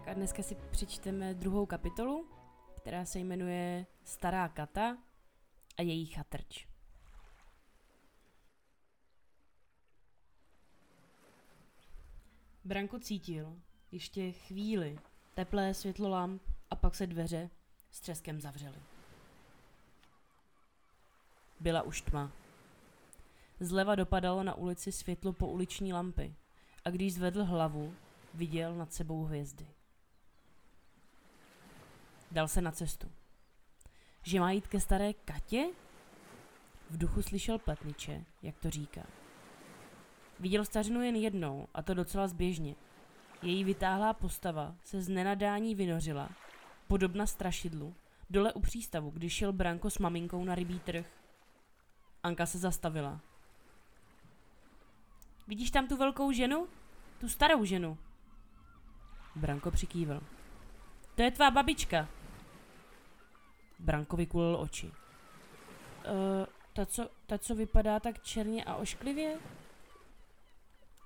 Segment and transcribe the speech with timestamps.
[0.00, 2.28] Tak a dneska si přečteme druhou kapitolu,
[2.76, 4.98] která se jmenuje Stará kata
[5.76, 6.66] a její chatrč.
[12.64, 13.56] Branko cítil
[13.92, 14.98] ještě chvíli
[15.34, 17.50] teplé světlo lamp a pak se dveře
[17.90, 18.78] s třeskem zavřely.
[21.60, 22.32] Byla už tma.
[23.60, 26.34] Zleva dopadalo na ulici světlo po uliční lampy
[26.84, 27.94] a když zvedl hlavu,
[28.34, 29.79] viděl nad sebou hvězdy.
[32.30, 33.10] Dal se na cestu.
[34.22, 35.66] Že má jít ke staré Katě?
[36.90, 39.02] V duchu slyšel pletniče, jak to říká.
[40.40, 42.74] Viděl stařinu jen jednou, a to docela zběžně.
[43.42, 46.28] Její vytáhlá postava se z nenadání vynořila,
[46.88, 47.94] podobna strašidlu,
[48.30, 51.06] dole u přístavu, když šel Branko s maminkou na rybí trh.
[52.22, 53.20] Anka se zastavila.
[55.48, 56.68] Vidíš tam tu velkou ženu?
[57.20, 57.98] Tu starou ženu.
[59.36, 60.20] Branko přikývil.
[61.14, 62.08] To je tvá babička.
[63.80, 64.86] Branko vykulil oči.
[64.86, 64.92] Uh,
[66.72, 69.38] ta, co, ta, co vypadá tak černě a ošklivě?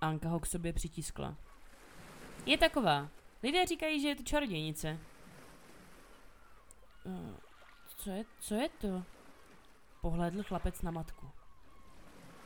[0.01, 1.37] Anka ho k sobě přitiskla.
[2.47, 3.09] Je taková.
[3.43, 4.99] Lidé říkají, že je to čarodějnice.
[7.05, 7.37] Uh,
[7.97, 9.03] co je, co je to?
[10.01, 11.31] Pohlédl chlapec na matku.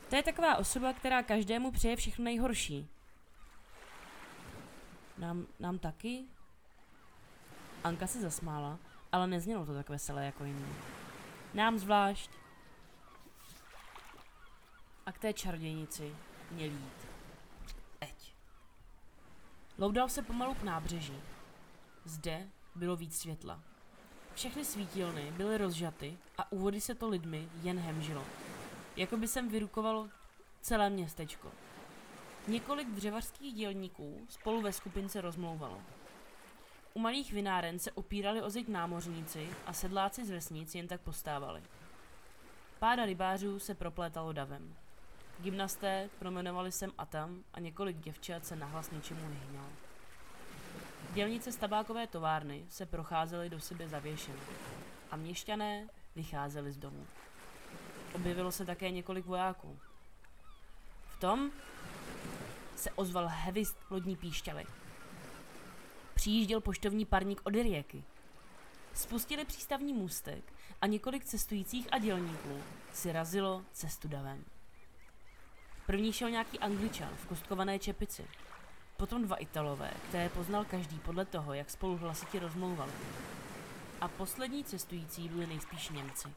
[0.09, 2.89] To je taková osoba, která každému přeje všechno nejhorší.
[5.17, 6.25] Nám, nám taky?
[7.83, 8.79] Anka se zasmála,
[9.11, 10.65] ale neznělo to tak veselé jako jiný.
[11.53, 12.31] Nám zvlášť.
[15.05, 16.15] A k té čarodějnici
[16.51, 17.07] měl jít.
[18.01, 18.33] Eď.
[19.77, 21.21] Loudal se pomalu k nábřeží.
[22.05, 23.59] Zde bylo víc světla.
[24.35, 28.23] Všechny svítilny byly rozžaty a u vody se to lidmi jen hemžilo.
[28.95, 30.09] Jako by sem vyrukovalo
[30.61, 31.51] celé městečko.
[32.47, 35.81] Několik dřevařských dělníků spolu ve skupince rozmlouvalo.
[36.93, 41.63] U malých vináren se opírali o zeď námořníci a sedláci z vesnic jen tak postávali.
[42.79, 44.75] Páda rybářů se proplétalo davem.
[45.39, 49.69] Gymnasté promenovali sem a tam a několik děvčat se nahlas něčemu vyhňalo.
[51.13, 54.39] Dělnice z tabákové továrny se procházely do sebe zavěšené
[55.11, 57.05] a měšťané vycházeli z domu.
[58.13, 59.79] Objevilo se také několik vojáků.
[61.09, 61.51] V tom
[62.75, 64.65] se ozval hevist lodní píšťaly.
[66.19, 68.03] Přijížděl poštovní parník od Rieky.
[68.93, 72.61] Spustili přístavní můstek a několik cestujících a dělníků
[72.93, 74.45] si razilo cestu davem.
[75.85, 78.25] První šel nějaký angličan v kostkované čepici.
[78.97, 82.91] Potom dva Italové, které poznal každý podle toho, jak spolu hlasitě rozmlouvali.
[84.01, 86.27] A poslední cestující byli nejspíš Němci.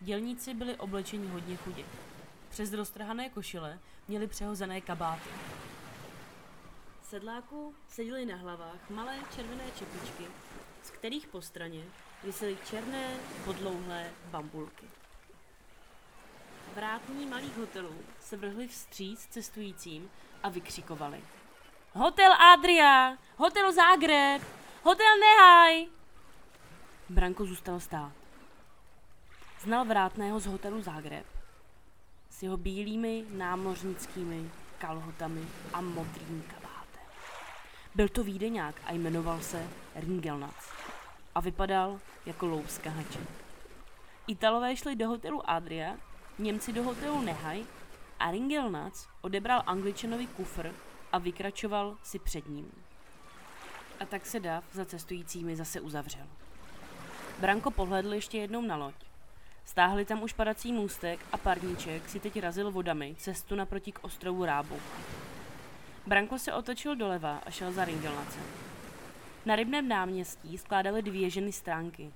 [0.00, 1.84] Dělníci byli oblečeni hodně chudě.
[2.48, 3.78] Přes roztrhané košile
[4.08, 5.28] měli přehozené kabáty.
[7.08, 10.24] Sedláků seděli na hlavách malé červené čepičky,
[10.82, 11.84] z kterých po straně
[12.24, 14.86] visely černé podlouhlé bambulky.
[16.74, 20.10] Vrátní malých hotelů se vrhli vstříc cestujícím
[20.42, 21.24] a vykřikovali.
[21.92, 23.16] Hotel Adria!
[23.36, 24.42] Hotel Zagreb!
[24.82, 25.86] Hotel Nehaj!
[27.08, 28.12] Branko zůstal stát.
[29.60, 31.26] Znal vrátného z hotelu Zagreb
[32.30, 36.57] s jeho bílými námořnickými kalhotami a modrým.
[37.98, 40.54] Byl to výdeňák a jmenoval se Ringelnac
[41.34, 43.28] a vypadal jako louska haček.
[44.26, 45.96] Italové šli do hotelu Adria,
[46.38, 47.64] Němci do hotelu Nehaj
[48.18, 50.72] a Ringelnac odebral Angličanovi kufr
[51.12, 52.72] a vykračoval si před ním.
[54.00, 56.26] A tak se dav za cestujícími zase uzavřel.
[57.40, 58.94] Branko pohledl ještě jednou na loď.
[59.64, 64.44] Stáhli tam už padací můstek a parníček si teď razil vodami cestu naproti k ostrovu
[64.44, 64.80] Rábu.
[66.08, 68.42] Branko se otočil doleva a šel za Ringelnacem.
[69.46, 72.12] Na rybném náměstí skládaly dvě ženy stránky.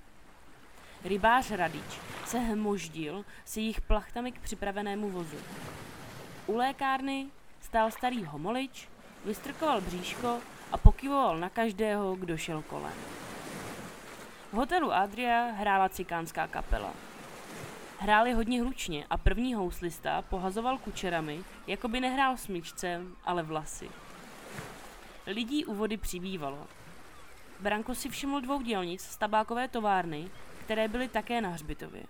[1.03, 5.37] Rybář Radič se hmoždil se jejich plachtami k připravenému vozu.
[6.47, 7.27] U lékárny
[7.61, 8.89] stál starý homolič,
[9.25, 10.39] vystrkoval bříško
[10.71, 12.93] a pokyvoval na každého, kdo šel kolem.
[14.51, 16.93] V hotelu Adria hrála cikánská kapela.
[17.97, 23.89] Hráli hodně hlučně a první houslista pohazoval kučerami, jako by nehrál smyčcem, ale vlasy.
[25.27, 26.67] Lidí u vody přibývalo.
[27.59, 30.29] Branko si všiml dvou dělnic z tabákové továrny,
[30.65, 32.03] které byly také na hřbitově.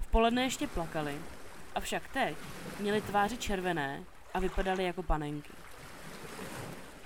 [0.00, 1.18] V poledne ještě plakali,
[1.74, 2.36] avšak teď
[2.80, 4.04] měli tváře červené
[4.34, 5.52] a vypadaly jako panenky.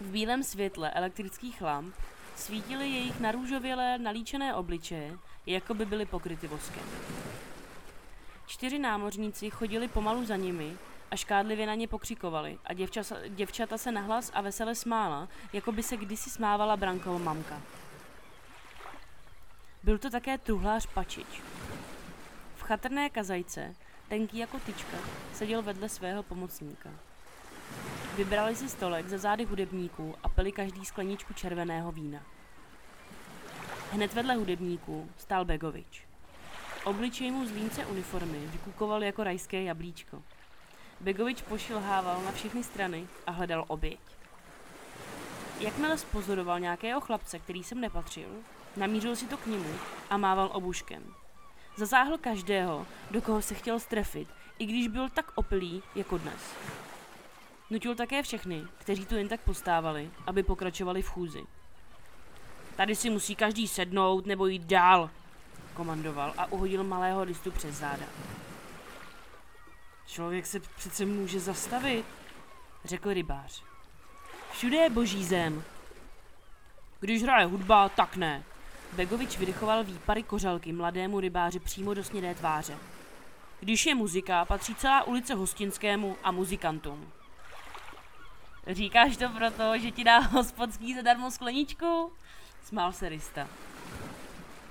[0.01, 1.95] V bílém světle elektrických lamp
[2.37, 6.85] svítily jejich narůžovělé nalíčené obličeje, jako by byly pokryty voskem.
[8.53, 10.77] Čtyři námořníci chodili pomalu za nimi
[11.11, 15.83] a škádlivě na ně pokřikovali a děvča, děvčata se nahlas a vesele smála, jako by
[15.83, 17.61] se kdysi smávala Brankova mamka.
[19.83, 21.43] Byl to také truhlář Pačič.
[22.57, 23.75] V chatrné kazajce,
[24.09, 24.97] tenký jako tyčka,
[25.33, 26.91] seděl vedle svého pomocníka.
[28.17, 32.21] Vybrali si stolek za zády hudebníků a pili každý skleničku červeného vína.
[33.93, 36.12] Hned vedle hudebníků stál Begovič.
[36.84, 40.23] Obličej mu z línce uniformy vykukoval jako rajské jablíčko.
[41.00, 44.00] Begovič pošilhával na všechny strany a hledal oběť.
[45.61, 48.29] Jakmile spozoroval nějakého chlapce, který sem nepatřil,
[48.76, 49.75] namířil si to k němu
[50.11, 51.02] a mával obuškem.
[51.76, 56.55] Zasáhl každého, do koho se chtěl strefit, i když byl tak opilý jako dnes.
[57.70, 61.43] Nutil také všechny, kteří tu jen tak postávali, aby pokračovali v chůzi.
[62.76, 65.11] Tady si musí každý sednout nebo jít dál,
[65.75, 68.07] komandoval a uhodil malého listu přes záda.
[70.07, 72.07] Člověk se přece může zastavit,
[72.85, 73.63] řekl rybář.
[74.53, 75.63] Všude je boží zem.
[77.01, 78.45] Když hraje hudba, tak ne.
[78.93, 82.79] Begovič vydechoval výpary kořalky mladému rybáři přímo do snědé tváře.
[83.61, 87.13] Když je muzika, patří celá ulice Hostinskému a muzikantům.
[88.67, 92.13] Říkáš to proto, že ti dá hospodský zadarmo skleničku?
[92.65, 93.49] Smál se Rista.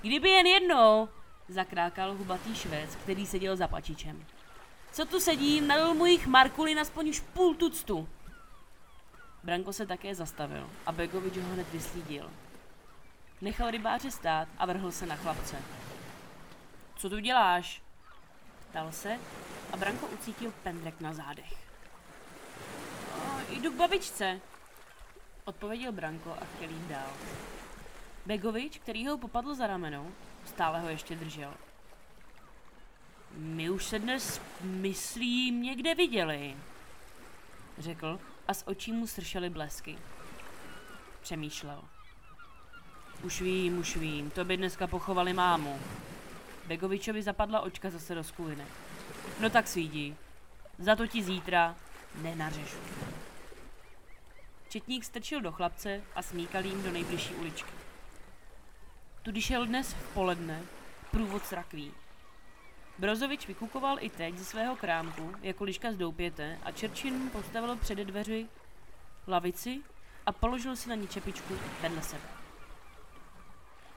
[0.02, 1.08] Kdyby jen jednou,
[1.48, 4.24] zakrákal hubatý švec, který seděl za pačičem.
[4.92, 8.08] Co tu sedím, nalil mu jich Markulin aspoň už půl tuctu.
[9.42, 12.30] Branko se také zastavil a Begovič ho hned vyslídil.
[13.40, 15.56] Nechal rybáře stát a vrhl se na chlapce.
[16.96, 17.82] Co tu děláš?
[18.70, 19.18] Ptal se
[19.72, 21.54] a Branko ucítil pendrek na zádech.
[23.48, 24.40] Jdu k babičce,
[25.44, 27.10] odpověděl Branko a chtěl jít dál.
[28.26, 30.06] Begovič, který ho popadl za rameno,
[30.44, 31.54] stále ho ještě držel.
[33.36, 36.56] My už se dnes, myslím, někde viděli,
[37.78, 39.98] řekl a z očí mu sršely blesky.
[41.20, 41.84] Přemýšlel.
[43.22, 45.78] Už vím, už vím, to by dneska pochovali mámu.
[46.66, 48.64] Begovičovi zapadla očka zase do skuliny.
[49.40, 50.16] No tak svídí.
[50.78, 51.76] Za to ti zítra
[52.14, 52.78] nenařežu.
[54.68, 57.72] Četník strčil do chlapce a smíkal jim do nejbližší uličky.
[59.22, 60.62] Tudy šel dnes v poledne
[61.10, 61.92] průvod s rakví.
[62.98, 67.98] Brozovič vykukoval i teď ze svého krámku, jako liška z doupěte, a Čerčin postavil před
[67.98, 68.46] dveři
[69.28, 69.80] lavici
[70.26, 72.22] a položil si na ní čepičku vedle sebe.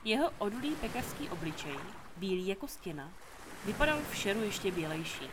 [0.04, 1.76] Jeho odulý pekařský obličej,
[2.18, 3.12] bílý jako stěna,
[3.66, 5.28] vypadal v šeru ještě bělejší.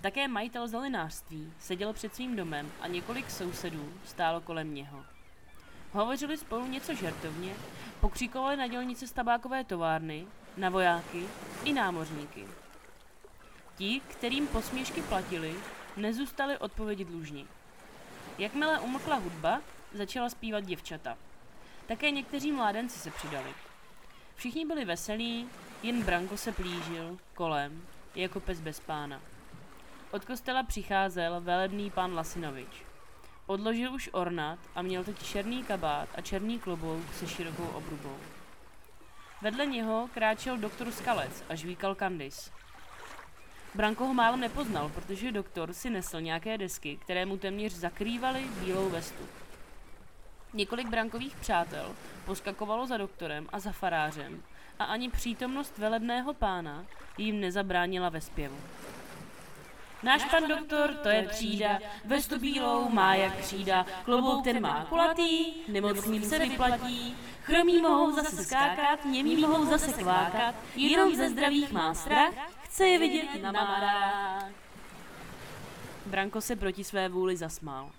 [0.00, 5.13] Také majitel zelenářství seděl před svým domem a několik sousedů stálo kolem něho.
[5.94, 7.54] Hovořili spolu něco žertovně,
[8.00, 10.26] pokřikovali na dělnice z tabákové továrny,
[10.56, 11.26] na vojáky
[11.64, 12.46] i námořníky.
[13.76, 15.54] Ti, kterým posměšky platili,
[15.96, 17.48] nezůstali odpovědi dlužní.
[18.38, 19.60] Jakmile umlkla hudba,
[19.92, 21.18] začala zpívat děvčata.
[21.86, 23.54] Také někteří mládenci se přidali.
[24.34, 25.48] Všichni byli veselí,
[25.82, 27.82] jen Branko se plížil kolem,
[28.14, 29.20] jako pes bez pána.
[30.10, 32.93] Od kostela přicházel velebný pan Lasinovič.
[33.46, 38.16] Odložil už ornat a měl teď černý kabát a černý klobouk se širokou obrubou.
[39.42, 42.50] Vedle něho kráčel doktor Skalec a žvíkal Kandis.
[43.74, 48.90] Branko ho málem nepoznal, protože doktor si nesl nějaké desky, které mu téměř zakrývaly bílou
[48.90, 49.28] vestu.
[50.52, 54.42] Několik brankových přátel poskakovalo za doktorem a za farářem
[54.78, 56.84] a ani přítomnost velebného pána
[57.18, 58.56] jim nezabránila ve zpěvu.
[60.04, 65.54] Náš pan doktor, to je třída, vestu bílou má jak křída, klobouk ten má kulatý,
[65.68, 71.94] nemocným se vyplatí, chromí mohou zase skákat, němí mohou zase kvákat, jenom ze zdravých má
[71.94, 74.48] strach, chce je vidět na marách.
[76.06, 77.90] Branko se proti své vůli zasmál.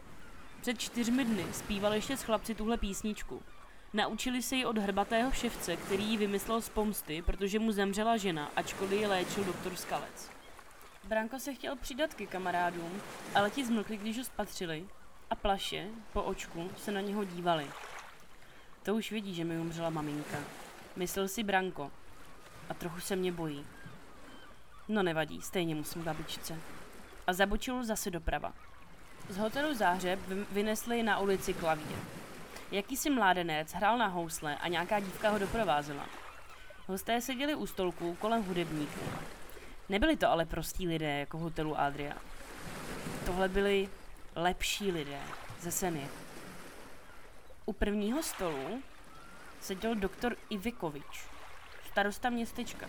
[0.62, 3.44] Před čtyřmi dny zpíval ještě s chlapci tuhle písničku.
[3.94, 8.52] Naučili se ji od hrbatého ševce, který ji vymyslel z pomsty, protože mu zemřela žena,
[8.56, 10.35] ačkoliv ji léčil doktor Skalec.
[11.08, 13.02] Branko se chtěl přidat ke kamarádům,
[13.36, 14.86] ale ti zmlkli, když ho spatřili
[15.30, 17.68] a plaše, po očku, se na něho dívali.
[18.84, 20.38] To už vidí, že mi umřela maminka.
[20.96, 21.92] Myslel si Branko.
[22.70, 23.66] A trochu se mě bojí.
[24.88, 26.60] No nevadí, stejně musím k babičce.
[27.28, 28.54] A zabočil zase doprava.
[29.30, 30.20] Z hotelu Záhřeb
[30.52, 31.98] vynesli na ulici klavír.
[32.72, 36.06] Jakýsi mládenec hrál na housle a nějaká dívka ho doprovázela.
[36.88, 39.00] Hosté seděli u stolku kolem hudebníků.
[39.90, 42.14] Nebyli to ale prostí lidé jako hotelu Adria.
[43.26, 43.90] Tohle byli
[44.36, 45.20] lepší lidé
[45.60, 46.08] ze Seny.
[47.66, 48.82] U prvního stolu
[49.62, 51.26] seděl doktor Ivikovič,
[51.92, 52.88] starosta městečka.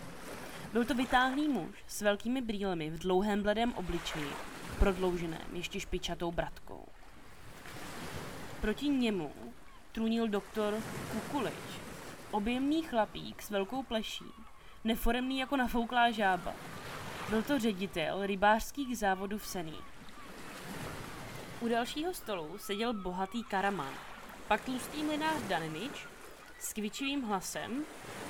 [0.73, 4.31] Byl to vytáhlý muž s velkými brýlemi v dlouhém bledém obličeji
[4.79, 6.85] prodlouženém ještě špičatou bratkou.
[8.61, 9.33] Proti němu
[9.91, 10.73] trůnil doktor
[11.11, 11.79] Kukulič,
[12.31, 14.31] objemný chlapík s velkou pleší,
[14.83, 16.53] neforemný jako nafouklá žába.
[17.29, 19.77] Byl to ředitel rybářských závodů v Sení.
[21.59, 23.93] U dalšího stolu seděl bohatý karaman,
[24.47, 26.07] pak tlustý mlinář Daninič
[26.59, 27.85] s kvičivým hlasem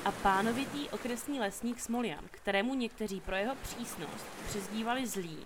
[0.05, 5.39] a pánovitý okresní lesník Smoljan, kterému někteří pro jeho přísnost přezdívali zlý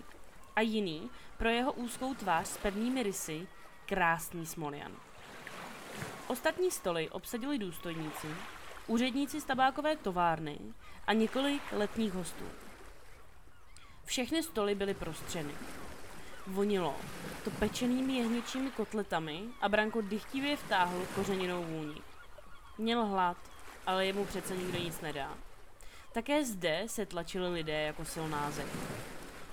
[0.56, 3.46] a jiný pro jeho úzkou tvář s pevnými rysy
[3.86, 4.92] krásný Smoljan.
[6.26, 8.28] Ostatní stoly obsadili důstojníci,
[8.86, 10.58] úředníci z tabákové továrny
[11.06, 12.44] a několik letních hostů.
[14.04, 15.52] Všechny stoly byly prostřeny.
[16.46, 16.96] Vonilo
[17.44, 22.00] to pečenými jehněčími kotletami a Branko dychtivě vtáhl kořeninou vůni.
[22.78, 23.36] Měl hlad,
[23.86, 25.34] ale jemu přece nikdo nic nedá.
[26.12, 28.66] Také zde se tlačili lidé jako silná zeď.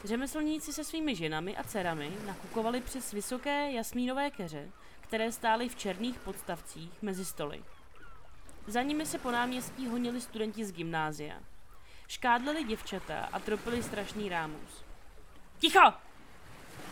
[0.04, 4.70] Řemeslníci se svými ženami a dcerami nakukovali přes vysoké jasmínové keře,
[5.02, 7.64] které stály v černých podstavcích mezi stoly.
[8.68, 11.36] Za nimi se po náměstí honili studenti z gymnázia.
[12.10, 14.84] Škádlili děvčata a tropili strašný rámus.
[15.60, 15.94] Ticho!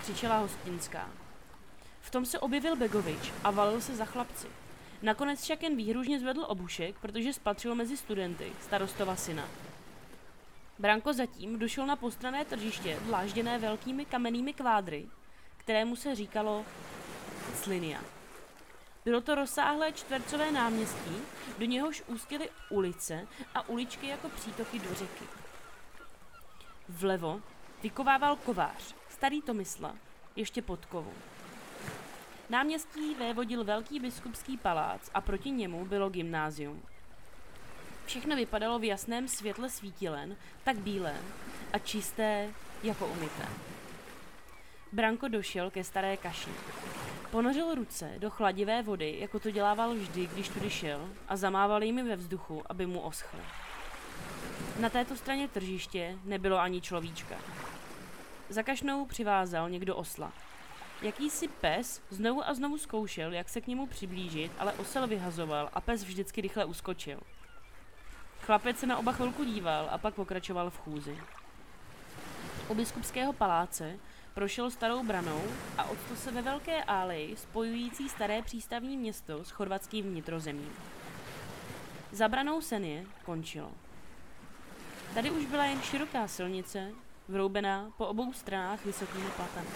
[0.01, 1.09] křičela hostinská.
[2.01, 4.47] V tom se objevil Begovič a valil se za chlapci.
[5.01, 9.47] Nakonec však jen výhružně zvedl obušek, protože spatřil mezi studenty starostova syna.
[10.79, 15.05] Branko zatím došel na postrané tržiště, dlážděné velkými kamennými kvádry,
[15.57, 16.65] kterému se říkalo
[17.55, 18.16] Slinia.
[19.07, 21.17] Bylo to rozsáhlé čtvercové náměstí,
[21.57, 25.25] do něhož ústily ulice a uličky jako přítoky do řeky.
[26.89, 27.41] Vlevo
[27.83, 29.95] vykovával kovář, starý Tomysla,
[30.35, 31.13] ještě pod kovu.
[32.49, 36.83] Náměstí vévodil velký biskupský palác a proti němu bylo gymnázium.
[38.05, 41.15] Všechno vypadalo v jasném světle svítilen, tak bílé
[41.73, 43.47] a čisté jako umyté.
[44.91, 46.49] Branko došel ke staré kaši.
[47.31, 52.03] Ponořil ruce do chladivé vody, jako to dělával vždy, když tudy šel, a zamával jimi
[52.03, 53.39] ve vzduchu, aby mu oschly.
[54.79, 57.35] Na této straně tržiště nebylo ani človíčka.
[58.49, 60.31] Za kašnou přivázal někdo osla.
[61.01, 65.81] Jakýsi pes znovu a znovu zkoušel, jak se k němu přiblížit, ale osel vyhazoval a
[65.81, 67.19] pes vždycky rychle uskočil.
[68.41, 71.17] Chlapec se na oba chvilku díval a pak pokračoval v chůzi.
[72.67, 73.99] U biskupského paláce
[74.37, 75.41] prošel starou branou
[75.77, 80.73] a odstl se ve velké áleji spojující staré přístavní město s chorvatským vnitrozemím.
[82.11, 83.71] Za branou Senie končilo.
[85.13, 86.91] Tady už byla jen široká silnice,
[87.27, 89.69] vroubená po obou stranách vysokými platami.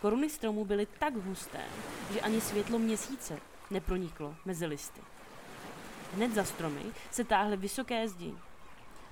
[0.00, 1.64] Koruny stromů byly tak husté,
[2.12, 3.38] že ani světlo měsíce
[3.70, 5.00] neproniklo mezi listy.
[6.14, 8.34] Hned za stromy se táhly vysoké zdi.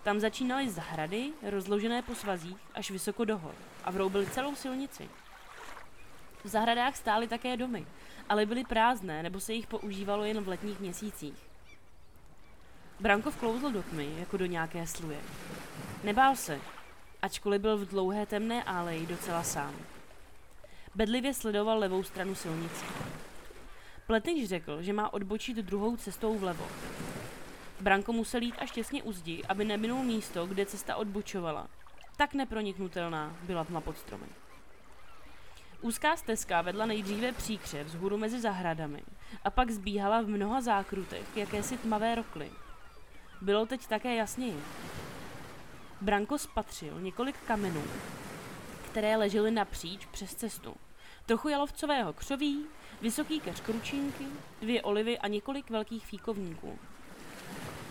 [0.06, 5.08] Tam začínaly zahrady, rozložené po svazích až vysoko do hor a vroubily celou silnici.
[6.44, 7.86] V zahradách stály také domy,
[8.28, 11.34] ale byly prázdné nebo se jich používalo jen v letních měsících.
[13.00, 15.18] Branko vklouzl do tmy, jako do nějaké sluje.
[16.04, 16.60] Nebál se,
[17.22, 19.74] ačkoliv byl v dlouhé temné áleji docela sám.
[20.94, 22.84] Bedlivě sledoval levou stranu silnice.
[24.06, 26.66] Pletnič řekl, že má odbočit druhou cestou vlevo.
[27.80, 31.68] Branko musel jít až těsně u zdi, aby neminul místo, kde cesta odbočovala.
[32.16, 34.26] Tak neproniknutelná byla tma pod stromy.
[35.80, 39.02] Úzká stezka vedla nejdříve příkře vzhůru mezi zahradami
[39.44, 42.50] a pak zbíhala v mnoha zákrutech jakési tmavé rokly.
[43.40, 44.60] Bylo teď také jasněji.
[46.00, 47.82] Branko spatřil několik kamenů,
[48.90, 50.74] které ležely napříč přes cestu.
[51.26, 52.66] Trochu jalovcového křoví,
[53.02, 54.24] vysoký keř kručínky,
[54.60, 56.78] dvě olivy a několik velkých fíkovníků.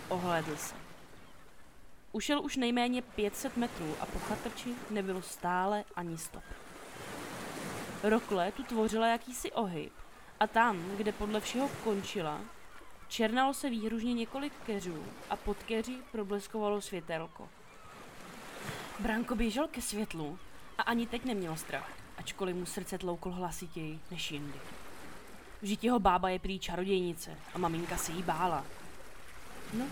[0.08, 0.74] Ohlédl se.
[2.12, 6.42] Ušel už nejméně 500 metrů a po chatrči nebylo stále ani stop.
[8.02, 9.92] Rokle tu tvořila jakýsi ohyb
[10.40, 12.40] a tam, kde podle všeho končila,
[13.08, 17.48] černalo se výhružně několik keřů a pod keři probleskovalo světelko.
[18.98, 20.38] Branko běžel ke světlu
[20.78, 24.58] a ani teď neměl strach, ačkoliv mu srdce tlouklo hlasitěji než jindy.
[25.62, 28.64] Vždyť jeho bába je prý čarodějnice a maminka se jí bála.
[29.72, 29.86] No,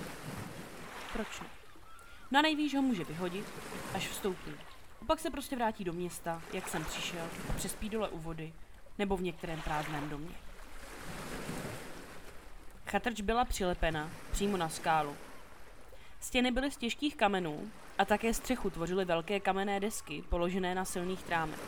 [1.12, 1.46] proč ne?
[2.30, 3.46] Na nejvíš ho může vyhodit,
[3.94, 4.50] až vstoupí.
[5.02, 8.52] A pak se prostě vrátí do města, jak jsem přišel, a přespí dole u vody,
[8.98, 10.34] nebo v některém prázdném domě.
[12.86, 15.16] Chatrč byla přilepena přímo na skálu.
[16.20, 21.22] Stěny byly z těžkých kamenů a také střechu tvořily velké kamenné desky položené na silných
[21.22, 21.60] trámech.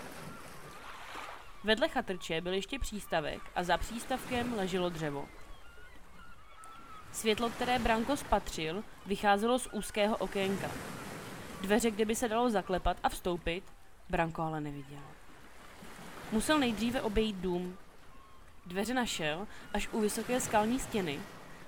[1.65, 5.29] Vedle chatrče byl ještě přístavek a za přístavkem leželo dřevo.
[7.17, 10.71] Světlo, které Branko spatřil, vycházelo z úzkého okénka.
[11.61, 13.65] Dveře, kde by se dalo zaklepat a vstoupit,
[14.09, 15.03] Branko ale neviděl.
[16.33, 17.79] Musel nejdříve obejít dům.
[18.67, 21.21] Dveře našel až u vysoké skalní stěny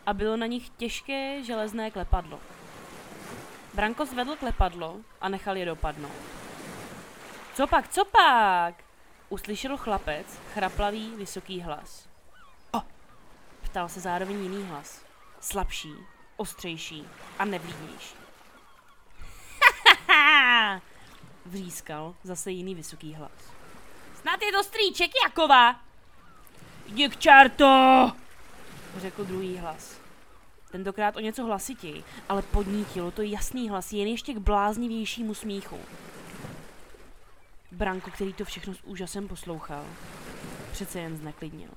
[0.06, 2.40] a bylo na nich těžké železné klepadlo.
[3.74, 6.22] Branko zvedl klepadlo a nechal je dopadnout.
[7.54, 8.74] Co pak, co pak?
[9.28, 12.08] Uslyšel chlapec chraplavý, vysoký hlas.
[12.72, 12.82] O!
[13.62, 15.07] Ptal se zároveň jiný hlas.
[15.40, 15.94] Slabší,
[16.36, 17.04] ostřejší
[17.38, 18.14] a nevlídnější.
[21.46, 23.32] Vřískal zase jiný vysoký hlas.
[24.20, 25.80] Snad je to strýček Jakova!
[26.86, 28.12] Jdi k čarto!
[28.96, 30.00] Řekl druhý hlas.
[30.70, 35.78] Tentokrát o něco hlasitěji, ale podnítilo to jasný hlas jen ještě k bláznivějšímu smíchu.
[37.72, 39.84] Branko, který to všechno s úžasem poslouchal,
[40.72, 41.70] přece jen zneklidnil.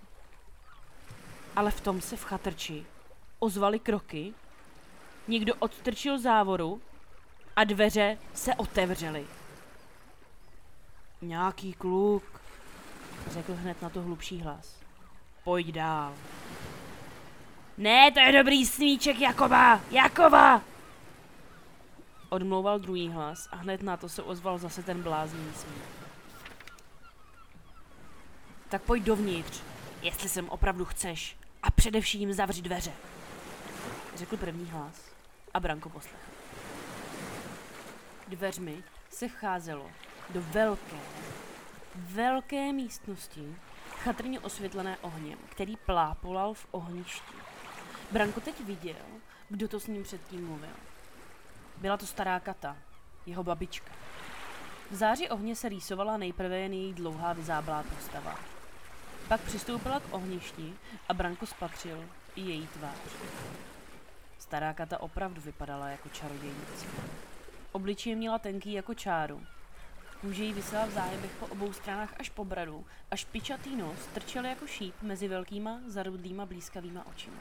[1.55, 2.85] Ale v tom se v chatrči
[3.41, 4.33] ozvaly kroky,
[5.27, 6.81] někdo odstrčil závoru
[7.55, 9.25] a dveře se otevřely.
[11.21, 12.41] Nějaký kluk,
[13.27, 14.75] řekl hned na to hlubší hlas.
[15.43, 16.13] Pojď dál.
[17.77, 19.81] Ne, to je dobrý smíček Jakoba!
[19.91, 20.61] Jakoba!
[22.29, 25.83] Odmlouval druhý hlas a hned na to se ozval zase ten blázný smích.
[28.69, 29.61] Tak pojď dovnitř,
[30.01, 31.37] jestli sem opravdu chceš.
[31.63, 32.91] A především zavři dveře.
[34.15, 35.11] Řekl první hlas
[35.53, 36.31] a Branko poslechl.
[38.27, 39.91] Dveřmi se vcházelo
[40.29, 40.97] do velké,
[41.95, 43.55] velké místnosti,
[44.03, 47.35] chatrně osvětlené ohněm, který plápolal v ohništi.
[48.11, 49.05] Branko teď viděl,
[49.49, 50.75] kdo to s ním předtím mluvil.
[51.77, 52.77] Byla to stará Kata,
[53.25, 53.91] jeho babička.
[54.91, 58.39] V záři ohně se rýsovala nejprve jen její dlouhá vyzáblá postava.
[59.27, 60.73] Pak přistoupila k ohništi
[61.09, 62.05] a Branko spatřil
[62.35, 62.97] i její tvář.
[64.51, 66.85] Stará Kata opravdu vypadala jako čarodějnice.
[67.71, 69.41] Obličej měla tenký jako čáru.
[70.21, 74.45] Kůže jí vysela v zájebech po obou stranách až po bradu a špičatý nos trčel
[74.45, 77.37] jako šíp mezi velkýma, zarudlýma, blízkavýma očima.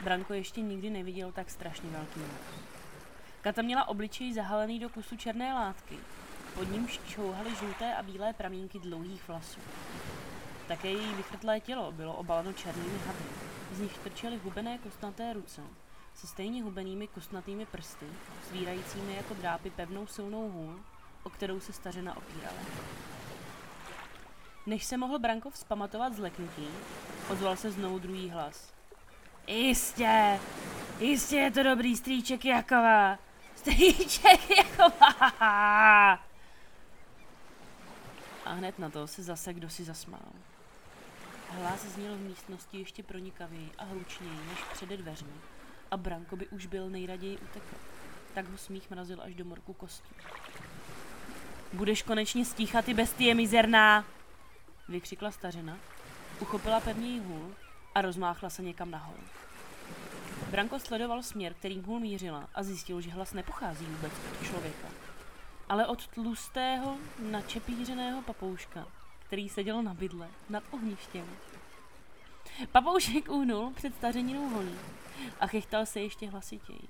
[0.00, 2.60] Branko ještě nikdy neviděl tak strašně velký nos.
[3.40, 5.96] Kata měla obličej zahalený do kusu černé látky.
[6.54, 9.60] Pod ním čouhaly žluté a bílé pramínky dlouhých vlasů.
[10.68, 13.43] Také její vychrtlé tělo bylo obaleno černými hadry.
[13.74, 15.62] Z nich trčely hubené kostnaté ruce
[16.14, 18.06] se stejně hubenými kostnatými prsty,
[18.48, 20.80] svírajícími jako drápy pevnou silnou hůl,
[21.22, 22.58] o kterou se stařena opírala.
[24.66, 26.68] Než se mohl Brankov zpamatovat z leknutí,
[27.30, 28.72] ozval se znovu druhý hlas.
[29.46, 30.40] Jistě,
[31.00, 33.18] jistě je to dobrý strýček Jakova.
[33.54, 35.08] Strýček Jakova.
[38.44, 40.32] A hned na to se zase kdo si zasmál.
[41.54, 45.32] Hlas zněl v místnosti ještě pronikavěji a hlučněji než před dveřmi
[45.90, 47.76] a Branko by už byl nejraději utekl.
[48.34, 50.14] Tak ho smích mrazil až do morku kostí.
[51.72, 54.04] Budeš konečně stíchat, ty bestie mizerná!
[54.88, 55.76] Vykřikla stařena,
[56.40, 57.54] uchopila pevně hůl
[57.94, 59.22] a rozmáchla se někam nahoru.
[60.50, 64.88] Branko sledoval směr, kterým hůl mířila a zjistil, že hlas nepochází vůbec od člověka,
[65.68, 68.86] ale od tlustého, načepířeného papouška,
[69.26, 71.26] který seděl na bydle nad ohništěm.
[72.72, 74.74] Papoušek uhnul před stařeninou holí
[75.40, 76.88] a chechtal se ještě hlasitěji.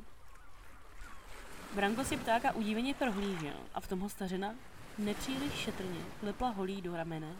[1.74, 4.54] Branko si ptáka udíveně prohlížel a v tom ho stařena
[4.98, 7.32] nepříliš šetrně klepla holí do ramene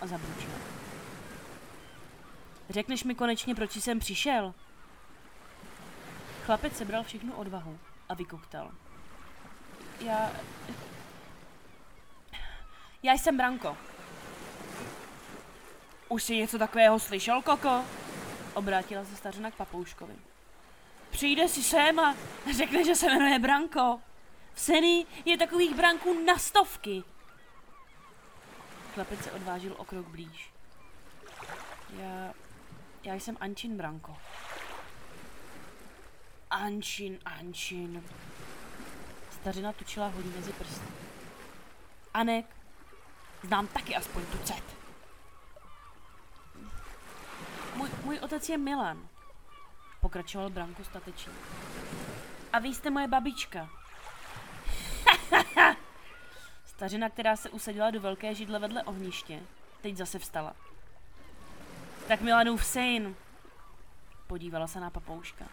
[0.00, 0.54] a zabručila.
[2.70, 4.54] Řekneš mi konečně, proč jsem přišel?
[6.44, 7.78] Chlapec sebral všechnu odvahu
[8.08, 8.70] a vykoktal.
[10.00, 10.30] Já...
[13.02, 13.76] Já jsem Branko.
[16.14, 17.84] Už jsi něco takového slyšel, Koko?
[18.54, 20.14] Obrátila se stařena k papouškovi.
[21.10, 22.16] Přijde si sem a
[22.56, 24.00] řekne, že se jmenuje Branko.
[24.52, 27.02] V Seny je takových branků na stovky.
[28.94, 30.52] Chlapec se odvážil o krok blíž.
[31.98, 32.34] Já,
[33.02, 34.16] já jsem Ančin Branko.
[36.50, 38.04] Ančin, Ančin.
[39.30, 40.86] Stařina tučila holí mezi prsty.
[42.14, 42.56] Anek,
[43.42, 44.83] znám taky aspoň tu cet.
[47.74, 49.08] Můj, můj otec je Milan,
[50.00, 51.32] pokračoval Branko statečně.
[52.52, 53.68] A vy jste moje babička.
[56.66, 59.40] Stařina, která se usadila do velké židle vedle ohniště,
[59.80, 60.56] teď zase vstala.
[62.08, 63.16] Tak Milanův syn,
[64.26, 65.44] podívala se na papouška.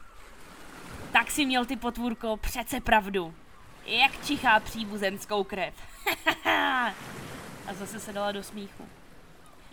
[1.11, 3.33] Tak si měl ty potvůrko přece pravdu.
[3.85, 5.73] Jak čichá příbuzenskou krev.
[7.67, 8.87] A zase se dala do smíchu.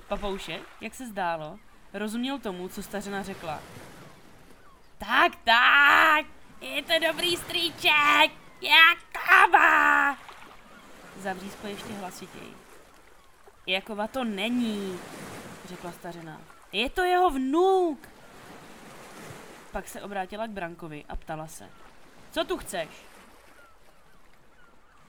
[0.09, 1.59] Papoušek, jak se zdálo,
[1.99, 3.61] rozuměl tomu, co stařena řekla.
[4.99, 6.27] Tak, tak,
[6.61, 8.31] je to dobrý strýček,
[8.61, 10.17] jak kába.
[11.17, 12.57] Zavřískl ještě hlasitěji.
[13.67, 14.99] Jakova to není,
[15.69, 16.41] řekla stařina.
[16.73, 18.09] Je to jeho vnuk.
[19.73, 21.69] Pak se obrátila k Brankovi a ptala se.
[22.31, 22.89] Co tu chceš?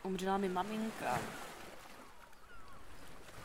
[0.03, 1.19] Umřela mi maminka.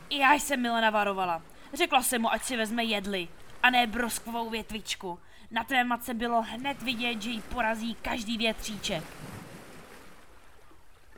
[0.09, 1.41] Já jsem Milena varovala.
[1.75, 3.27] Řekla jsem mu, ať si vezme jedli
[3.63, 5.19] a ne broskvovou větvičku.
[5.51, 9.03] Na té matce bylo hned vidět, že jí porazí každý větříček.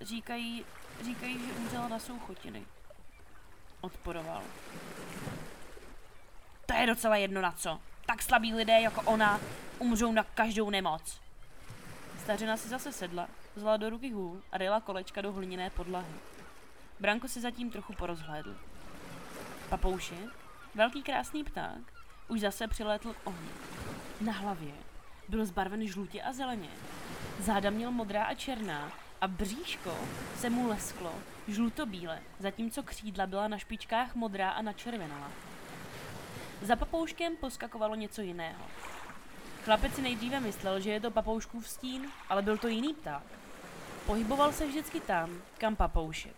[0.02, 0.66] Říkají,
[1.04, 2.66] říkají, že umřela na souchotiny.
[3.82, 4.42] Odporoval.
[6.66, 7.80] To je docela jedno na co.
[8.06, 9.40] Tak slabí lidé jako ona
[9.80, 11.22] umřou na každou nemoc.
[12.24, 16.14] Stařina si zase sedla, vzala do ruky hůl a dala kolečka do hliněné podlahy.
[17.00, 18.56] Branko si zatím trochu porozhlédl.
[19.70, 20.16] Papouši,
[20.76, 21.94] velký krásný pták,
[22.28, 23.50] už zase přilétl k ohni.
[24.22, 24.74] Na hlavě
[25.30, 26.70] byl zbarven žlutě a zeleně.
[27.40, 29.98] Záda měl modrá a černá a bříško
[30.38, 31.14] se mu lesklo
[31.48, 35.32] žlutobíle, zatímco křídla byla na špičkách modrá a načervenala.
[36.62, 38.64] Za papouškem poskakovalo něco jiného.
[39.64, 43.24] Chlapec si nejdříve myslel, že je to papouškův stín, ale byl to jiný pták.
[44.06, 46.36] Pohyboval se vždycky tam, kam papoušek.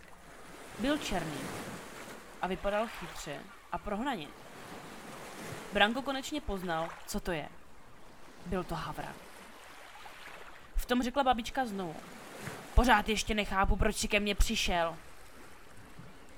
[0.80, 1.42] Byl černý
[2.42, 3.40] a vypadal chytře
[3.72, 4.28] a prohnaně.
[5.74, 7.50] Branko konečně poznal, co to je.
[8.46, 9.14] Byl to havra.
[10.76, 11.96] V tom řekla babička znovu.
[12.76, 14.96] Pořád ještě nechápu, proč si ke mně přišel.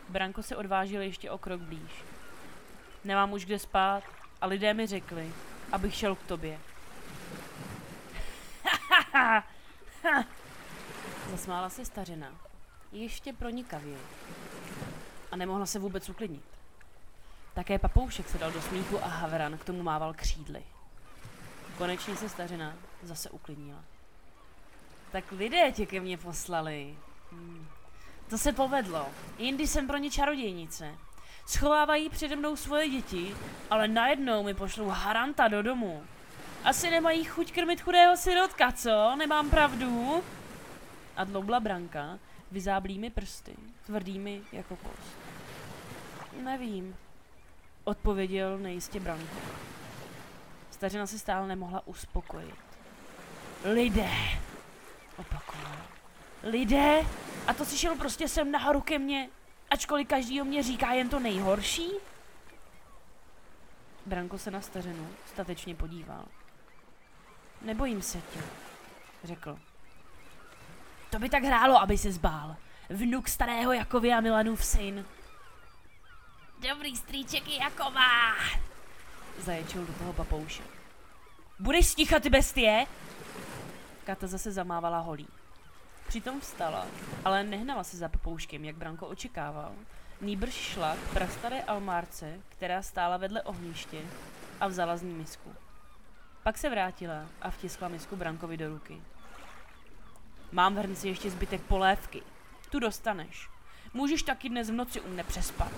[0.10, 1.91] Branko se odvážil ještě o krok blíž.
[3.04, 4.04] Nemám už kde spát
[4.41, 5.34] a lidé mi řekli,
[5.72, 6.60] abych šel k tobě.
[11.32, 12.36] Zasmála se stařina.
[12.91, 13.98] Ještě pronikavě.
[15.32, 16.44] A nemohla se vůbec uklidnit.
[17.54, 20.64] Také papoušek se dal do smíchu a Havran k tomu mával křídly.
[21.78, 23.84] Konečně se stařina zase uklidnila.
[25.12, 26.98] Tak lidé tě ke mně poslali.
[27.32, 27.68] Hmm.
[28.30, 29.08] To se povedlo.
[29.38, 30.96] Jindy jsem pro ně čarodějnice.
[31.46, 33.36] Schovávají přede mnou svoje děti,
[33.70, 36.04] ale najednou mi pošlou haranta do domu.
[36.64, 39.16] Asi nemají chuť krmit chudého sirotka, co?
[39.16, 40.24] Nemám pravdu?
[41.16, 42.20] A dloubla Branka
[42.52, 45.18] vyzáblými prsty, tvrdými jako kost.
[46.44, 46.96] Nevím,
[47.84, 49.36] odpověděl nejistě Branko.
[50.72, 52.56] Stařina si stále nemohla uspokojit.
[53.65, 54.12] Lidé,
[55.17, 55.78] opakoval.
[56.44, 57.06] Lidé?
[57.48, 59.30] A to si šel prostě sem nahoru ke mně,
[59.70, 61.91] ačkoliv každý o mě říká jen to nejhorší?
[64.06, 66.26] Branko se na stařinu statečně podíval.
[67.62, 68.39] Nebojím se tě,
[69.24, 69.60] řekl.
[71.10, 72.56] To by tak hrálo, aby se zbál.
[72.89, 75.06] Vnuk starého Jakovy a Milanův syn.
[76.69, 78.38] Dobrý strýček je Jaková,
[79.39, 80.63] zaječil do toho papouše.
[81.60, 82.86] Budeš stichat, bestie?
[84.06, 85.28] Kata zase zamávala holí.
[86.08, 86.88] Přitom vstala,
[87.26, 89.71] ale nehnala se za papouškem, jak Branko očekával.
[90.21, 94.02] Nýbrž šla k prastaré almárce, která stála vedle ohniště
[94.60, 95.56] a vzala z ní misku.
[96.43, 99.02] Pak se vrátila a vtiskla misku Brankovi do ruky.
[100.52, 102.21] Mám v hrnci ještě zbytek polévky.
[102.69, 103.50] Tu dostaneš.
[103.93, 105.71] Můžeš taky dnes v noci u mne přespat.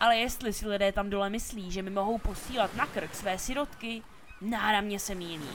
[0.00, 4.02] Ale jestli si lidé tam dole myslí, že mi mohou posílat na krk své sirotky,
[4.40, 5.50] náramně se mílí.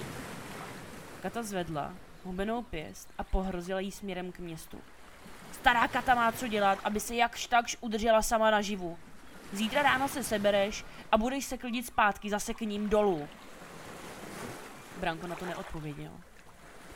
[1.22, 4.82] Kata zvedla hubenou pěst a pohrozila jí směrem k městu.
[5.52, 8.98] Stará kata má co dělat, aby se jakž takž udržela sama naživu.
[9.54, 13.28] Zítra ráno se sebereš a budeš se klidit zpátky zase k ním dolů.
[15.00, 16.12] Branko na to neodpověděl.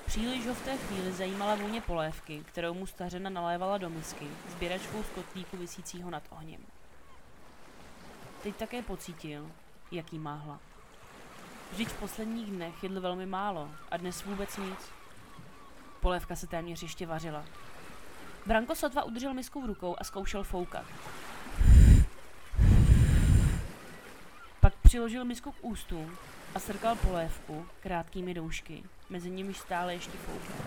[0.06, 5.04] Příliš ho v té chvíli zajímala vůně polévky, kterou mu stařena nalévala do misky, sběračkou
[5.04, 6.62] z kotlíku visícího nad ohněm.
[8.44, 9.52] Teď také pocítil,
[9.92, 10.62] jaký má hlad.
[11.72, 14.92] Vždyť v posledních dnech jedl velmi málo a dnes vůbec nic.
[16.00, 17.46] Polévka se téměř ještě vařila.
[18.46, 20.86] Branko sotva udržel misku v rukou a zkoušel foukat.
[24.60, 26.18] Pak přiložil misku k ústům
[26.56, 30.66] a srkal polévku krátkými doušky, mezi nimi stále ještě foukal.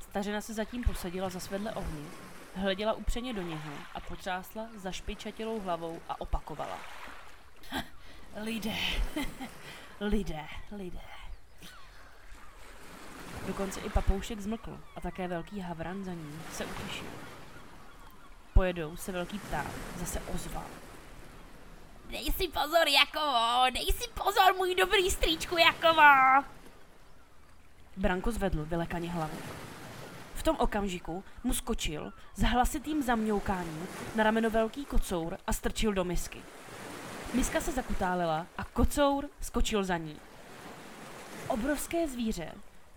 [0.00, 2.06] Stařena se zatím posadila za svedle ohni,
[2.54, 6.78] hleděla upřeně do něho a potřásla zašpičatělou hlavou a opakovala.
[8.42, 8.76] lidé,
[10.00, 11.00] lidé, lidé.
[13.46, 17.06] Dokonce i papoušek zmlkl a také velký havran za ním se utěšil
[18.60, 20.66] pojedou, se velký pták zase ozval.
[22.10, 26.02] Dej si pozor, Jakovo, dej si pozor, můj dobrý strýčku Jakovo.
[27.96, 29.38] Branko zvedl vylekaně hlavu.
[30.40, 36.04] V tom okamžiku mu skočil s hlasitým zamňoukáním na rameno velký kocour a strčil do
[36.04, 36.40] misky.
[37.34, 40.16] Miska se zakutálela a kocour skočil za ní.
[41.48, 42.52] Obrovské zvíře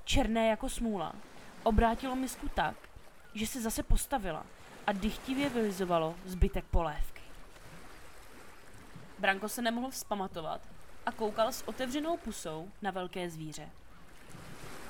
[0.06, 1.13] černé jako smůla,
[1.63, 2.75] obrátilo misku tak,
[3.34, 4.45] že se zase postavila
[4.88, 7.21] a dychtivě vylizovalo zbytek polévky.
[9.19, 10.62] Branko se nemohl vzpamatovat
[11.06, 13.69] a koukal s otevřenou pusou na velké zvíře.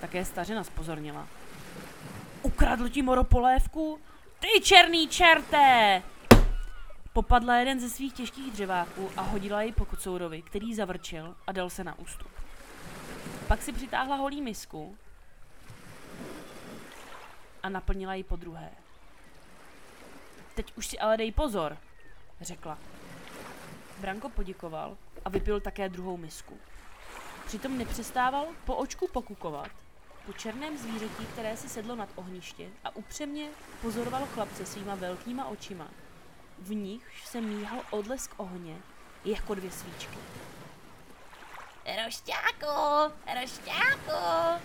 [0.01, 1.27] Také stařina spozornila.
[2.43, 3.99] Ukradl ti moro polévku?
[4.39, 6.03] Ty černý čerté!
[7.13, 11.69] Popadla jeden ze svých těžkých dřeváků a hodila ji po kocourovi, který zavrčil a dal
[11.69, 12.31] se na ústup.
[13.47, 14.97] Pak si přitáhla holý misku
[17.63, 18.69] a naplnila ji po druhé.
[20.55, 21.77] Teď už si ale dej pozor,
[22.41, 22.77] řekla.
[23.99, 26.57] Branko poděkoval a vypil také druhou misku.
[27.45, 29.71] Přitom nepřestával po očku pokukovat
[30.25, 33.49] po černém zvířeti, které si sedlo nad ohniště a upřemně
[33.81, 35.87] pozoroval chlapce svýma velkýma očima.
[36.59, 38.77] V nich se míhal odlesk ohně
[39.25, 40.17] jako dvě svíčky.
[42.05, 44.63] Rošťáku, rošťáku.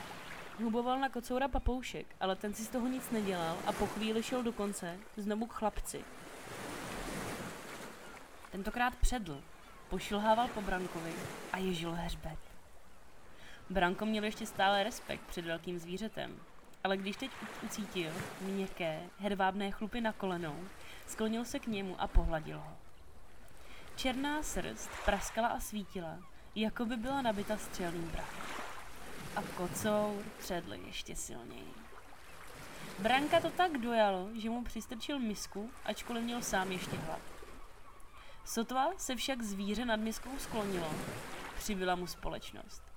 [0.62, 4.42] Huboval na kocoura papoušek, ale ten si z toho nic nedělal a po chvíli šel
[4.42, 6.04] do konce znovu k chlapci.
[8.50, 9.42] Tentokrát předl,
[9.88, 11.12] pošilhával po Brankovi
[11.52, 12.47] a ježil hřbet.
[13.70, 16.40] Branko měl ještě stále respekt před velkým zvířetem,
[16.84, 17.30] ale když teď
[17.62, 20.56] ucítil měkké, hedvábné chlupy na kolenou,
[21.06, 22.76] sklonil se k němu a pohladil ho.
[23.96, 26.18] Černá srst praskala a svítila,
[26.54, 28.44] jako by byla nabita střelným prachem.
[29.36, 31.74] A kocour tředl ještě silněji.
[32.98, 37.20] Branka to tak dojalo, že mu přistrčil misku, ačkoliv měl sám ještě hlad.
[38.44, 40.90] Sotva se však zvíře nad miskou sklonilo,
[41.58, 42.87] přibyla mu společnost.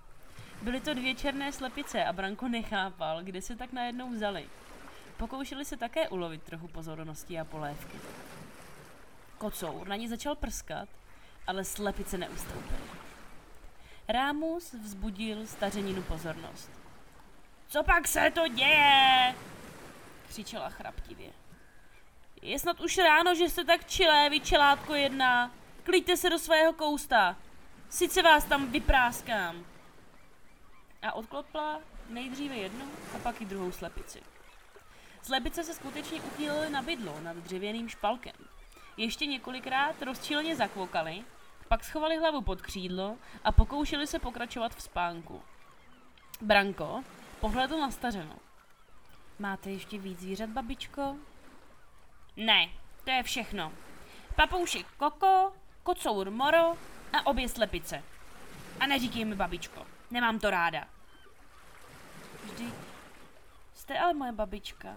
[0.61, 4.49] Byly to dvě černé slepice a Branko nechápal, kde se tak najednou vzali.
[5.17, 7.97] Pokoušeli se také ulovit trochu pozornosti a polévky.
[9.37, 10.89] Kocour na ní začal prskat,
[11.47, 12.81] ale slepice neustoupily.
[14.07, 16.71] Rámus vzbudil stařeninu pozornost.
[17.67, 19.35] Co pak se to děje?
[20.27, 21.29] křičela chraptivě.
[22.41, 25.51] Je snad už ráno, že jste tak čilé, vy čelátko jedna.
[25.83, 27.35] Klíďte se do svého kousta.
[27.89, 29.70] Sice vás tam vypráskám.
[31.01, 32.85] A odklopla nejdříve jednu
[33.15, 34.21] a pak i druhou slepici.
[35.21, 38.35] Slepice se skutečně uchýlily na bydlo nad dřevěným špalkem.
[38.97, 41.23] Ještě několikrát rozčíleně zakvokali,
[41.67, 45.41] pak schovali hlavu pod křídlo a pokoušeli se pokračovat v spánku.
[46.41, 47.03] Branko
[47.39, 48.35] pohledl na stařenu.
[49.39, 51.15] Máte ještě víc zvířat, babičko?
[52.37, 52.69] Ne,
[53.03, 53.73] to je všechno.
[54.35, 56.77] Papoušek Koko, kocour Moro
[57.13, 58.03] a obě slepice.
[58.79, 60.87] A neříkej mi babičko, nemám to ráda.
[62.43, 62.73] Vždyť
[63.73, 64.95] jste ale moje babička.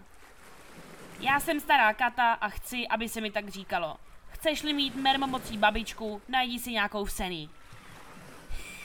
[1.21, 3.97] Já jsem stará kata a chci, aby se mi tak říkalo.
[4.29, 7.51] Chceš-li mít mermomocí babičku, najdi si nějakou v sený.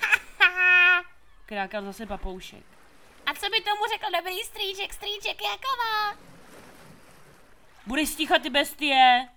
[1.45, 2.63] Krákal zase papoušek.
[3.25, 6.17] A co by tomu řekl dobrý strýček, strýček jako má?
[7.85, 9.27] Budeš stíchat ty bestie!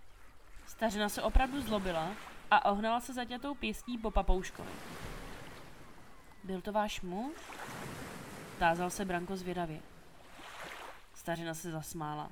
[0.67, 2.09] Stařina se opravdu zlobila
[2.51, 4.71] a ohnala se zaťatou pěstí po papouškovi.
[6.45, 7.35] Byl to váš muž?
[8.59, 9.81] Tázal se Branko zvědavě.
[11.15, 12.31] Stařina se zasmála.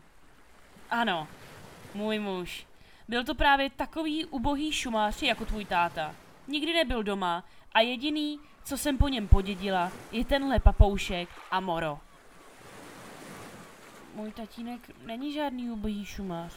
[0.90, 1.28] Ano,
[1.94, 2.66] můj muž.
[3.08, 6.14] Byl to právě takový ubohý šumář jako tvůj táta.
[6.48, 11.98] Nikdy nebyl doma a jediný, co jsem po něm podědila, je tenhle papoušek a moro.
[14.14, 16.52] Můj tatínek není žádný ubohý šumář,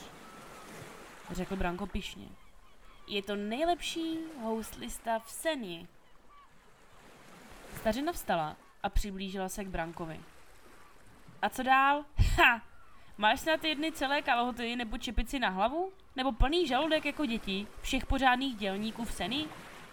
[1.32, 2.28] řekl Branko pišně.
[3.08, 5.88] Je to nejlepší houslista v Seni.
[7.76, 10.20] Stařina vstala a přiblížila se k Brankovi.
[11.42, 12.06] A co dál?
[12.38, 12.62] Ha!
[13.18, 15.92] Máš snad jedny celé kalhoty nebo čepici na hlavu?
[16.16, 19.46] Nebo plný žaludek jako děti všech pořádných dělníků v Seni?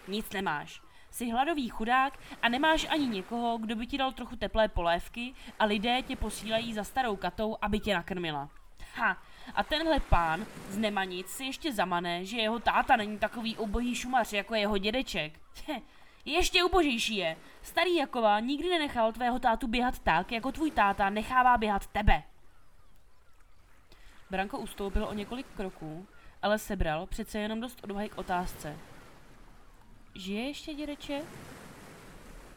[0.07, 0.81] Nic nemáš.
[1.11, 5.65] Jsi hladový chudák a nemáš ani někoho, kdo by ti dal trochu teplé polévky a
[5.65, 8.49] lidé tě posílají za starou katou, aby tě nakrmila.
[8.95, 9.17] Ha,
[9.55, 14.33] a tenhle pán z Nemanic si ještě zamane, že jeho táta není takový ubohý šumař
[14.33, 15.39] jako jeho dědeček.
[16.25, 17.37] Ještě ubožejší je.
[17.61, 22.23] Starý Jaková nikdy nenechal tvého tátu běhat tak, jako tvůj táta nechává běhat tebe.
[24.29, 26.07] Branko ustoupil o několik kroků,
[26.41, 28.77] ale sebral přece jenom dost odvahy k otázce.
[30.15, 31.21] Žije ještě dědeče?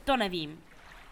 [0.05, 0.64] To nevím.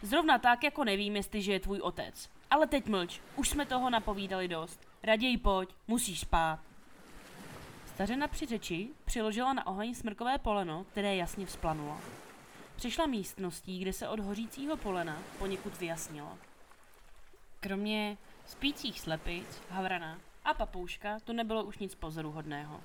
[0.02, 2.30] Zrovna tak, jako nevím, jestli žije tvůj otec.
[2.50, 4.88] Ale teď mlč, už jsme toho napovídali dost.
[5.02, 6.60] Raději pojď, musíš spát.
[7.86, 12.00] Stařena při řeči přiložila na oheň smrkové poleno, které jasně vzplanulo.
[12.82, 16.38] Přišla místností, kde se od hořícího polena poněkud vyjasnilo.
[17.60, 22.80] Kromě spících slepic, havrana a papouška to nebylo už nic pozoruhodného.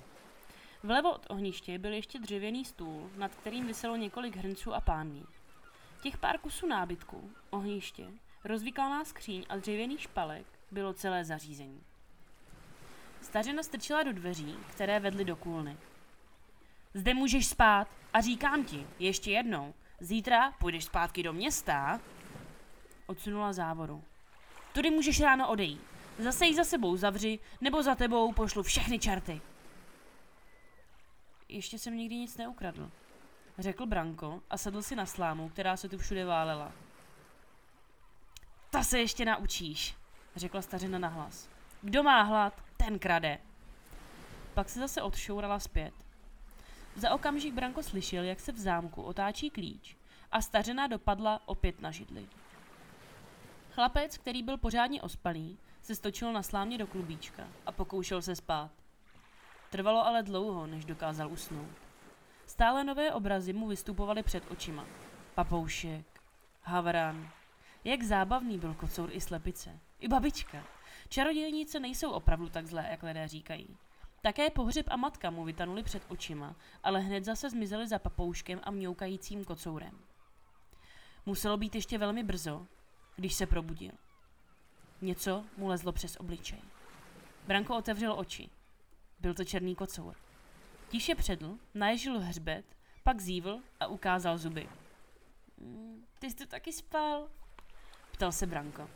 [0.82, 5.26] Vlevo od ohniště byl ještě dřevěný stůl, nad kterým vyselo několik hrnců a pánví.
[6.02, 8.06] Těch pár kusů nábytku, ohniště
[8.44, 11.82] rozvyklaná skříň a dřevěný špalek bylo celé zařízení.
[13.20, 15.76] Stařena strčila do dveří, které vedly do kůlny.
[16.94, 22.00] Zde můžeš spát a říkám ti, ještě jednou, zítra půjdeš zpátky do města.
[23.06, 24.04] Odsunula závoru.
[24.72, 25.80] Tudy můžeš ráno odejít.
[26.18, 29.40] Zase ji za sebou zavři, nebo za tebou pošlu všechny čarty.
[31.48, 32.90] Ještě jsem nikdy nic neukradl,
[33.58, 36.72] řekl Branko a sedl si na slámu, která se tu všude válela.
[38.70, 39.96] Ta se ještě naučíš,
[40.36, 41.48] řekla stařena nahlas.
[41.82, 43.38] Kdo má hlad, ten krade.
[44.54, 45.94] Pak se zase odšourala zpět.
[46.98, 49.96] Za okamžik Branko slyšel, jak se v zámku otáčí klíč
[50.32, 52.26] a stařena dopadla opět na židli.
[53.70, 58.70] Chlapec, který byl pořádně ospalý, se stočil na slámě do klubíčka a pokoušel se spát.
[59.70, 61.70] Trvalo ale dlouho, než dokázal usnout.
[62.46, 64.84] Stále nové obrazy mu vystupovaly před očima.
[65.34, 66.06] Papoušek,
[66.62, 67.30] havran.
[67.84, 69.78] Jak zábavný byl kocour i slepice.
[70.00, 70.64] I babička.
[71.08, 73.76] Čarodějnice nejsou opravdu tak zlé, jak lidé říkají.
[74.22, 78.70] Také pohřeb a matka mu vytanuli před očima, ale hned zase zmizeli za papouškem a
[78.70, 79.98] mňoukajícím kocourem.
[81.26, 82.66] Muselo být ještě velmi brzo,
[83.16, 83.92] když se probudil.
[85.00, 86.58] Něco mu lezlo přes obličej.
[87.46, 88.50] Branko otevřel oči.
[89.20, 90.16] Byl to černý kocour.
[90.88, 92.64] Tiše předl, naježil hřbet,
[93.02, 94.68] pak zívl a ukázal zuby.
[95.58, 97.28] "Mm, Ty jsi tu taky spal?
[98.12, 98.90] Ptal se Branko.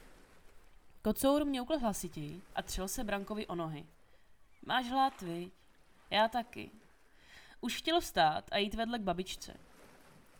[1.02, 3.86] Kocour mňoukl hlasitěji a třel se Brankovi o nohy.
[4.66, 5.52] Máš hlad, viď?
[6.10, 6.70] Já taky.
[7.60, 9.56] Už chtěl vstát a jít vedle k babičce.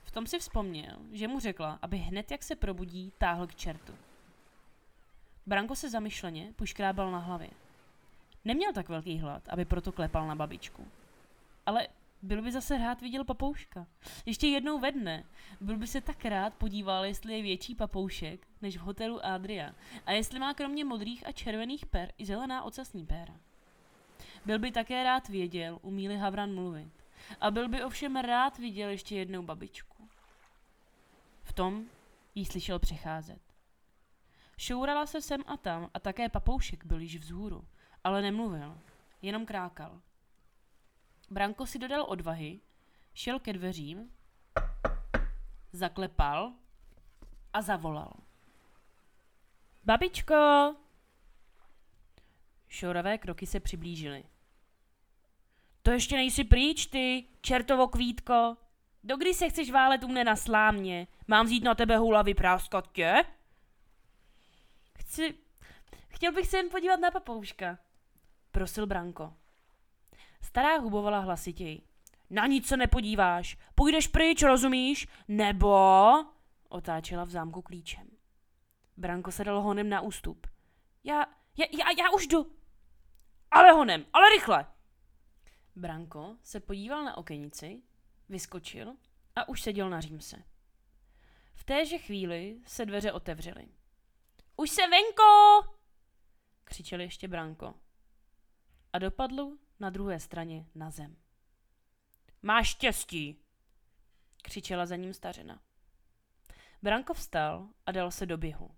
[0.04, 3.94] V tom si vzpomněl, že mu řekla, aby hned jak se probudí, táhl k čertu.
[5.46, 7.50] Branko se zamyšleně puškrábal na hlavě.
[8.44, 10.86] Neměl tak velký hlad, aby proto klepal na babičku.
[11.66, 11.88] Ale
[12.22, 13.86] byl by zase rád viděl papouška.
[14.26, 15.24] Ještě jednou ve dne.
[15.60, 19.74] Byl by se tak rád podíval, jestli je větší papoušek než v hotelu Adria
[20.06, 23.34] a jestli má kromě modrých a červených per i zelená ocasní péra.
[24.44, 26.92] Byl by také rád věděl, umí-li Havran mluvit.
[27.40, 30.08] A byl by ovšem rád viděl ještě jednou babičku.
[31.42, 31.84] V tom
[32.34, 33.42] jí slyšel přecházet.
[34.56, 37.66] Šourala se sem a tam a také papoušek byl již vzhůru,
[38.04, 38.78] ale nemluvil,
[39.22, 40.00] jenom krákal.
[41.30, 42.60] Branko si dodal odvahy,
[43.14, 44.12] šel ke dveřím,
[45.72, 46.52] zaklepal
[47.52, 48.12] a zavolal.
[49.84, 50.74] Babičko!
[52.68, 54.24] Šouravé kroky se přiblížily.
[55.82, 58.56] To ještě nejsi pryč, ty, čertovo kvítko.
[59.04, 61.06] Dokdy se chceš válet u mne na slámě?
[61.26, 63.24] Mám vzít na tebe hula vypráskat tě?
[64.98, 65.34] Chci...
[66.08, 67.78] Chtěl bych se jen podívat na papouška.
[68.50, 69.34] Prosil Branko.
[70.42, 71.82] Stará hubovala hlasitěji.
[72.30, 73.56] Na nic se nepodíváš.
[73.74, 75.08] Půjdeš pryč, rozumíš?
[75.28, 75.76] Nebo...
[76.68, 78.06] Otáčela v zámku klíčem.
[78.96, 80.46] Branko se dal honem na ústup.
[81.04, 82.52] Já, já, já, já už jdu.
[83.50, 84.66] Ale honem, ale rychle.
[85.76, 87.82] Branko se podíval na okenici,
[88.28, 88.96] vyskočil
[89.36, 90.44] a už seděl na římse.
[91.54, 93.68] V téže chvíli se dveře otevřely.
[94.56, 95.22] Už se venko!
[96.64, 97.74] křičel ještě Branko.
[98.92, 101.16] A dopadl na druhé straně na zem.
[102.42, 103.38] Máš štěstí,
[104.42, 105.62] křičela za ním stařena.
[106.82, 108.70] Branko vstal a dal se do běhu.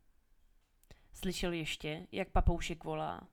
[1.12, 3.28] Slyšel ještě, jak papoušek volá.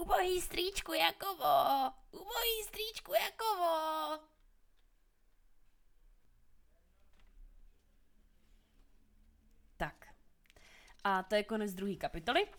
[0.00, 1.92] Ubohý strýčku Jakovo!
[2.10, 4.18] Ubohý strýčku Jakovo!
[9.76, 10.06] Tak.
[11.04, 12.46] A to je konec druhé kapitoly.
[12.46, 12.52] Uh,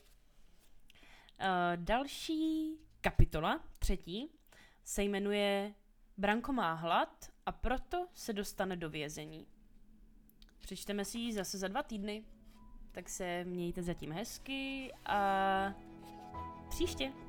[1.76, 4.32] další kapitola, třetí,
[4.84, 5.74] se jmenuje
[6.18, 9.48] Branko má hlad a proto se dostane do vězení.
[10.60, 12.24] Přečteme si ji zase za dva týdny.
[12.92, 15.74] Tak se mějte zatím hezky a
[16.70, 17.27] příště.